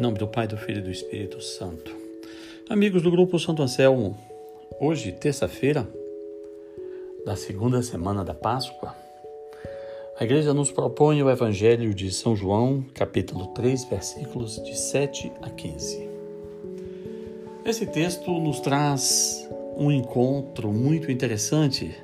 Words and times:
Em 0.00 0.02
nome 0.02 0.16
do 0.16 0.26
Pai, 0.26 0.46
do 0.46 0.56
Filho 0.56 0.78
e 0.78 0.82
do 0.82 0.90
Espírito 0.90 1.42
Santo. 1.42 1.94
Amigos 2.70 3.02
do 3.02 3.10
Grupo 3.10 3.38
Santo 3.38 3.62
Anselmo, 3.62 4.16
hoje, 4.80 5.12
terça-feira, 5.12 5.86
da 7.26 7.36
segunda 7.36 7.82
semana 7.82 8.24
da 8.24 8.32
Páscoa, 8.32 8.96
a 10.18 10.24
igreja 10.24 10.54
nos 10.54 10.72
propõe 10.72 11.22
o 11.22 11.28
Evangelho 11.28 11.92
de 11.92 12.10
São 12.10 12.34
João, 12.34 12.82
capítulo 12.94 13.48
3, 13.48 13.84
versículos 13.90 14.56
de 14.64 14.74
7 14.74 15.30
a 15.42 15.50
15. 15.50 16.08
Esse 17.66 17.84
texto 17.84 18.30
nos 18.30 18.58
traz 18.60 19.46
um 19.76 19.92
encontro 19.92 20.72
muito 20.72 21.12
interessante 21.12 21.94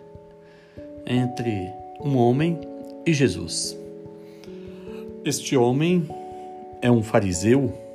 entre 1.06 1.72
um 1.98 2.18
homem 2.18 2.60
e 3.06 3.14
Jesus. 3.14 3.74
Este 5.24 5.56
homem 5.56 6.06
é 6.82 6.90
um 6.90 7.02
fariseu 7.02 7.85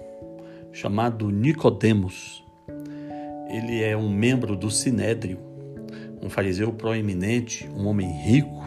chamado 0.72 1.30
Nicodemos. 1.30 2.44
Ele 3.50 3.84
é 3.84 3.96
um 3.96 4.10
membro 4.10 4.56
do 4.56 4.72
Sinédrio, 4.72 5.40
um 6.22 6.30
fariseu 6.30 6.72
proeminente, 6.72 7.70
um 7.76 7.88
homem 7.88 8.10
rico, 8.10 8.62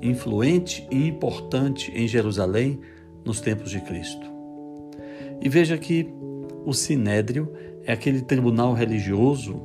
influente 0.00 0.86
e 0.90 1.06
importante 1.06 1.92
em 1.94 2.08
Jerusalém 2.08 2.80
nos 3.24 3.40
tempos 3.40 3.70
de 3.70 3.80
Cristo. 3.80 4.26
E 5.40 5.48
veja 5.48 5.76
que 5.76 6.08
o 6.64 6.72
Sinédrio 6.72 7.52
é 7.84 7.92
aquele 7.92 8.22
tribunal 8.22 8.72
religioso 8.72 9.60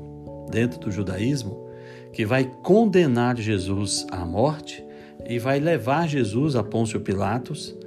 dentro 0.49 0.79
do 0.79 0.91
judaísmo 0.91 1.67
que 2.11 2.25
vai 2.25 2.45
condenar 2.63 3.37
Jesus 3.37 4.05
à 4.11 4.25
morte 4.25 4.83
e 5.27 5.37
vai 5.37 5.59
levar 5.59 6.07
Jesus 6.07 6.55
a 6.55 6.63
Pôncio 6.63 6.99
Pilatos 6.99 7.77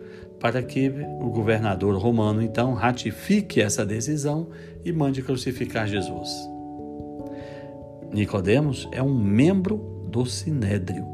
para 0.41 0.63
que 0.63 0.89
o 1.21 1.29
governador 1.31 1.95
romano 1.97 2.43
então 2.43 2.73
ratifique 2.73 3.61
essa 3.61 3.85
decisão 3.85 4.49
e 4.83 4.91
mande 4.91 5.23
crucificar 5.23 5.87
Jesus. 5.87 6.31
Nicodemos 8.11 8.89
é 8.91 9.03
um 9.03 9.15
membro 9.15 10.09
do 10.11 10.25
sinédrio, 10.25 11.07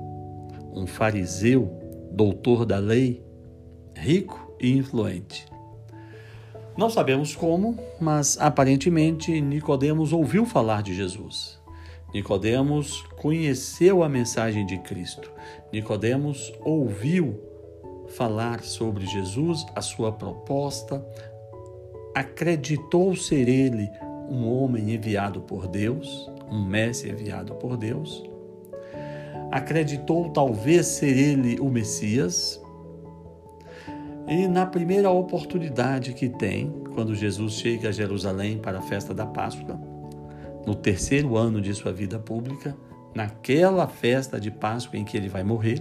um 0.73 0.87
fariseu, 0.87 1.71
doutor 2.13 2.65
da 2.65 2.79
lei, 2.79 3.23
rico 3.95 4.57
e 4.61 4.73
influente. 4.73 5.45
Não 6.77 6.89
sabemos 6.89 7.35
como, 7.35 7.79
mas 8.01 8.39
aparentemente 8.39 9.41
Nicodemos 9.41 10.13
ouviu 10.13 10.47
falar 10.47 10.83
de 10.83 10.95
Jesus. 10.95 11.59
Nicodemos 12.15 13.03
conheceu 13.17 14.03
a 14.03 14.09
mensagem 14.09 14.65
de 14.65 14.79
Cristo. 14.79 15.31
Nicodemos 15.73 16.53
ouviu 16.61 17.39
falar 18.09 18.63
sobre 18.63 19.07
Jesus, 19.07 19.65
a 19.75 19.81
sua 19.81 20.13
proposta, 20.13 21.05
acreditou 22.15 23.15
ser 23.15 23.49
ele 23.49 23.91
um 24.29 24.49
homem 24.49 24.95
enviado 24.95 25.41
por 25.41 25.67
Deus, 25.67 26.31
um 26.51 26.65
mestre 26.65 27.11
enviado 27.11 27.55
por 27.55 27.77
Deus, 27.77 28.25
acreditou 29.51 30.31
talvez 30.31 30.87
ser 30.87 31.17
ele 31.17 31.61
o 31.61 31.71
Messias, 31.71 32.61
e 34.29 34.49
na 34.49 34.67
primeira 34.67 35.11
oportunidade 35.11 36.13
que 36.13 36.29
tem, 36.29 36.73
quando 36.95 37.15
Jesus 37.15 37.55
chega 37.55 37.91
a 37.91 37.93
Jerusalém 37.93 38.59
para 38.59 38.79
a 38.79 38.83
festa 38.83 39.15
da 39.15 39.25
Páscoa, 39.25 39.79
no 40.67 40.75
terceiro 40.75 41.37
ano 41.37 41.61
de 41.61 41.73
sua 41.73 41.93
vida 41.93 42.19
pública, 42.19 42.77
naquela 43.15 43.87
festa 43.87 44.41
de 44.41 44.51
Páscoa 44.51 44.99
em 44.99 45.05
que 45.05 45.17
ele 45.17 45.29
vai 45.29 45.45
morrer, 45.45 45.81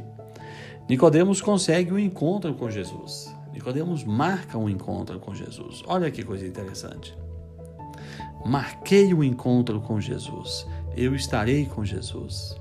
Nicodemos 0.88 1.42
consegue 1.42 1.92
um 1.92 1.98
encontro 1.98 2.54
com 2.54 2.70
Jesus. 2.70 3.34
Nicodemos 3.52 4.04
marca 4.04 4.58
um 4.58 4.70
encontro 4.70 5.20
com 5.20 5.34
Jesus. 5.34 5.82
Olha 5.88 6.12
que 6.12 6.24
coisa 6.24 6.46
interessante. 6.46 7.18
Marquei 8.46 9.12
o 9.12 9.20
um 9.20 9.24
encontro 9.24 9.82
com 9.82 10.00
Jesus. 10.00 10.68
Eu 10.96 11.16
estarei 11.16 11.66
com 11.66 11.84
Jesus. 11.84 12.56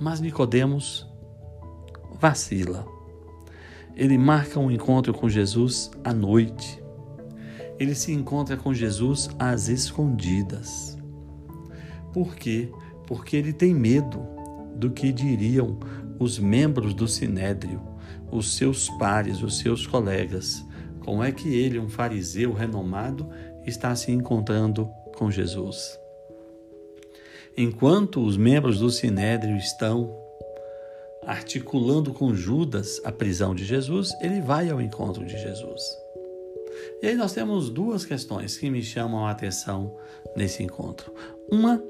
Mas 0.00 0.20
Nicodemos 0.20 1.08
vacila. 2.18 2.84
Ele 3.94 4.18
marca 4.18 4.58
um 4.58 4.70
encontro 4.70 5.14
com 5.14 5.28
Jesus 5.28 5.90
à 6.02 6.12
noite. 6.12 6.82
Ele 7.78 7.94
se 7.94 8.12
encontra 8.12 8.56
com 8.56 8.74
Jesus 8.74 9.30
às 9.38 9.68
escondidas. 9.68 10.98
Por 12.12 12.34
quê? 12.34 12.72
Porque 13.06 13.36
ele 13.36 13.52
tem 13.52 13.72
medo 13.72 14.26
do 14.74 14.90
que 14.90 15.12
diriam 15.12 15.78
os 16.20 16.38
membros 16.38 16.92
do 16.92 17.08
sinédrio, 17.08 17.80
os 18.30 18.54
seus 18.54 18.90
pares, 18.90 19.42
os 19.42 19.58
seus 19.58 19.86
colegas. 19.86 20.62
Como 21.02 21.24
é 21.24 21.32
que 21.32 21.48
ele, 21.48 21.78
um 21.78 21.88
fariseu 21.88 22.52
renomado, 22.52 23.26
está 23.66 23.96
se 23.96 24.12
encontrando 24.12 24.88
com 25.16 25.30
Jesus? 25.30 25.98
Enquanto 27.56 28.24
os 28.24 28.36
membros 28.36 28.78
do 28.78 28.90
sinédrio 28.90 29.56
estão 29.56 30.14
articulando 31.26 32.12
com 32.12 32.34
Judas 32.34 33.00
a 33.02 33.10
prisão 33.10 33.54
de 33.54 33.64
Jesus, 33.64 34.10
ele 34.20 34.42
vai 34.42 34.68
ao 34.68 34.80
encontro 34.80 35.24
de 35.24 35.38
Jesus. 35.38 35.82
E 37.02 37.06
aí 37.06 37.14
nós 37.14 37.32
temos 37.32 37.70
duas 37.70 38.04
questões 38.04 38.58
que 38.58 38.70
me 38.70 38.82
chamam 38.82 39.26
a 39.26 39.30
atenção 39.30 39.96
nesse 40.36 40.62
encontro. 40.62 41.12
Uma 41.50 41.82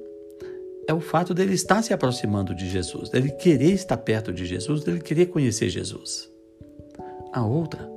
é 0.91 0.95
o 0.95 1.01
fato 1.01 1.33
dele 1.33 1.55
estar 1.55 1.83
se 1.83 1.95
aproximando 1.95 2.53
de 2.53 2.69
Jesus, 2.69 3.09
dele 3.11 3.31
querer 3.31 3.73
estar 3.73 3.97
perto 3.97 4.33
de 4.33 4.45
Jesus, 4.45 4.83
dele 4.83 4.99
querer 4.99 5.27
conhecer 5.27 5.69
Jesus. 5.69 6.29
A 7.33 7.47
outra 7.47 7.89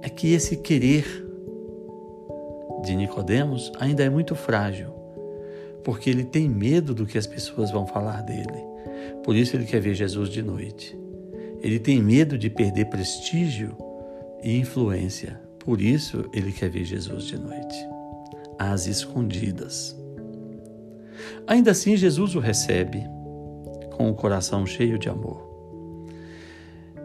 é 0.00 0.08
que 0.08 0.32
esse 0.32 0.56
querer 0.56 1.04
de 2.82 2.96
Nicodemos 2.96 3.70
ainda 3.78 4.02
é 4.02 4.08
muito 4.08 4.34
frágil, 4.34 4.88
porque 5.84 6.08
ele 6.08 6.24
tem 6.24 6.48
medo 6.48 6.94
do 6.94 7.04
que 7.04 7.18
as 7.18 7.26
pessoas 7.26 7.70
vão 7.70 7.86
falar 7.86 8.22
dele. 8.22 8.64
Por 9.22 9.36
isso 9.36 9.54
ele 9.54 9.66
quer 9.66 9.82
ver 9.82 9.94
Jesus 9.94 10.30
de 10.30 10.42
noite. 10.42 10.98
Ele 11.60 11.78
tem 11.78 12.02
medo 12.02 12.38
de 12.38 12.48
perder 12.48 12.86
prestígio 12.86 13.76
e 14.42 14.56
influência. 14.56 15.38
Por 15.58 15.82
isso 15.82 16.30
ele 16.32 16.50
quer 16.50 16.70
ver 16.70 16.84
Jesus 16.84 17.24
de 17.24 17.38
noite, 17.38 17.76
às 18.58 18.86
escondidas. 18.86 19.97
Ainda 21.46 21.70
assim, 21.70 21.96
Jesus 21.96 22.34
o 22.34 22.40
recebe 22.40 23.04
com 23.92 24.10
o 24.10 24.14
coração 24.14 24.64
cheio 24.64 24.98
de 24.98 25.08
amor. 25.08 25.46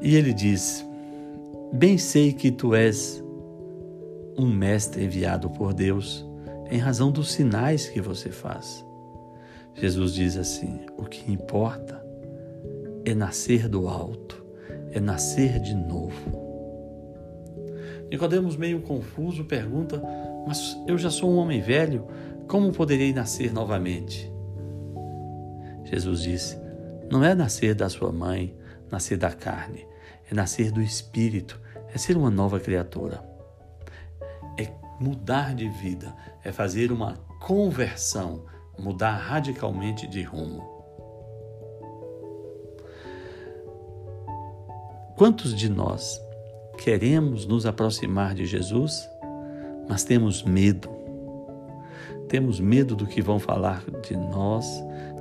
E 0.02 0.16
ele 0.16 0.34
diz: 0.34 0.86
Bem 1.72 1.98
sei 1.98 2.34
que 2.34 2.52
tu 2.52 2.76
és 2.76 3.24
um 4.38 4.48
mestre 4.48 5.04
enviado 5.04 5.50
por 5.50 5.74
Deus 5.74 6.26
em 6.70 6.78
razão 6.78 7.12
dos 7.12 7.32
sinais 7.32 7.88
que 7.88 8.02
você 8.02 8.30
faz. 8.30 8.86
Jesus 9.76 10.14
diz 10.14 10.38
assim: 10.38 10.82
O 10.98 11.06
que 11.06 11.32
importa 11.32 12.04
é 13.06 13.14
nascer 13.14 13.68
do 13.68 13.88
alto, 13.88 14.44
é 14.92 15.00
nascer 15.00 15.60
de 15.60 15.74
novo. 15.74 16.44
Nicodemos, 18.10 18.56
meio 18.56 18.82
confuso, 18.82 19.46
pergunta: 19.46 20.02
Mas 20.48 20.78
eu 20.88 20.98
já 20.98 21.10
sou 21.10 21.32
um 21.32 21.38
homem 21.38 21.62
velho, 21.62 22.08
como 22.48 22.72
poderei 22.72 23.14
nascer 23.14 23.54
novamente? 23.54 24.32
Jesus 25.86 26.22
disse: 26.22 26.58
Não 27.10 27.24
é 27.24 27.36
nascer 27.36 27.76
da 27.76 27.90
sua 27.90 28.12
mãe, 28.12 28.58
nascer 28.92 29.18
da 29.18 29.32
carne, 29.32 29.86
é 30.30 30.34
nascer 30.34 30.72
do 30.72 30.82
espírito, 30.82 31.60
é 31.94 31.98
ser 31.98 32.18
uma 32.18 32.30
nova 32.30 32.60
criatura. 32.60 33.24
É 34.60 34.72
mudar 35.00 35.54
de 35.54 35.70
vida, 35.70 36.16
é 36.44 36.52
fazer 36.52 36.92
uma 36.92 37.16
conversão, 37.40 38.46
mudar 38.78 39.16
radicalmente 39.16 40.08
de 40.08 40.22
rumo. 40.24 40.72
Quantos 45.16 45.56
de 45.56 45.70
nós 45.70 46.20
queremos 46.78 47.46
nos 47.46 47.66
aproximar 47.66 48.34
de 48.34 48.46
Jesus, 48.46 49.08
mas 49.88 50.04
temos 50.04 50.42
medo? 50.42 51.03
Temos 52.28 52.60
medo 52.60 52.96
do 52.96 53.06
que 53.06 53.22
vão 53.22 53.40
falar 53.40 53.84
de 54.02 54.16
nós, 54.16 54.66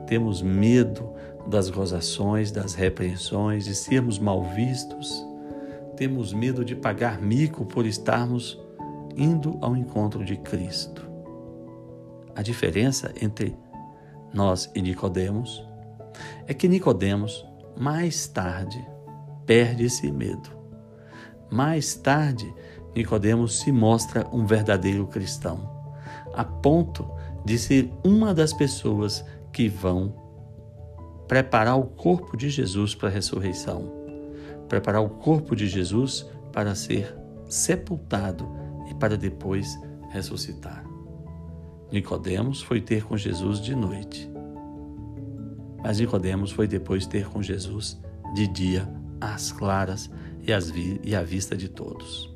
temos 0.07 0.43
medo 0.43 1.13
das 1.47 1.69
gozações, 1.69 2.51
das 2.51 2.75
repreensões, 2.75 3.65
de 3.65 3.75
sermos 3.75 4.19
mal 4.19 4.43
vistos, 4.43 5.25
temos 5.97 6.33
medo 6.33 6.65
de 6.65 6.75
pagar 6.75 7.21
mico 7.21 7.65
por 7.65 7.87
estarmos 7.87 8.61
indo 9.17 9.59
ao 9.61 9.77
encontro 9.77 10.25
de 10.25 10.37
Cristo. 10.37 11.11
A 12.35 12.43
diferença 12.43 13.13
entre 13.21 13.57
nós 14.33 14.71
e 14.75 14.81
Nicodemos 14.81 15.67
é 16.47 16.55
que 16.55 16.69
Nicodemos 16.69 17.47
mais 17.77 18.27
tarde 18.27 18.83
perde 19.47 19.85
esse 19.85 20.11
medo. 20.11 20.51
Mais 21.51 21.95
tarde, 21.95 22.53
Nicodemos 22.95 23.61
se 23.61 23.71
mostra 23.71 24.27
um 24.33 24.47
verdadeiro 24.47 25.07
cristão, 25.07 25.72
a 26.35 26.45
ponto 26.45 27.09
de 27.45 27.59
ser 27.59 27.93
uma 28.05 28.35
das 28.35 28.53
pessoas 28.53 29.25
que 29.53 29.69
vão 29.69 30.15
preparar 31.29 31.79
o 31.79 31.85
corpo 31.85 32.37
de 32.37 32.49
Jesus 32.51 32.95
para 32.95 33.09
a 33.09 33.13
ressurreição, 33.13 33.91
preparar 34.69 35.03
o 35.03 35.09
corpo 35.09 35.57
de 35.57 35.67
Jesus 35.67 36.27
para 36.53 36.75
ser 36.75 37.17
sepultado 37.49 38.47
e 38.91 38.95
para 38.95 39.17
depois 39.17 39.79
ressuscitar. 40.11 40.85
Nicodemos 41.91 42.63
foi 42.63 42.81
ter 42.81 43.05
com 43.05 43.17
Jesus 43.17 43.61
de 43.61 43.75
noite. 43.75 44.31
Mas 45.83 45.99
Nicodemos 45.99 46.51
foi 46.51 46.67
depois 46.67 47.07
ter 47.07 47.29
com 47.29 47.43
Jesus 47.43 48.01
de 48.35 48.47
dia, 48.47 48.89
às 49.21 49.53
claras 49.53 50.11
e, 50.43 50.53
às 50.53 50.71
vi 50.71 51.01
e 51.05 51.15
à 51.15 51.23
vista 51.23 51.57
de 51.57 51.69
todos. 51.69 52.33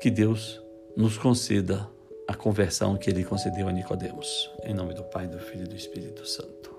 Que 0.00 0.10
Deus 0.10 0.63
nos 0.96 1.18
conceda 1.18 1.88
a 2.26 2.34
conversão 2.34 2.96
que 2.96 3.10
ele 3.10 3.24
concedeu 3.24 3.68
a 3.68 3.72
Nicodemos. 3.72 4.50
Em 4.62 4.72
nome 4.72 4.94
do 4.94 5.04
Pai, 5.04 5.26
do 5.26 5.38
Filho 5.38 5.64
e 5.64 5.68
do 5.68 5.76
Espírito 5.76 6.26
Santo. 6.26 6.73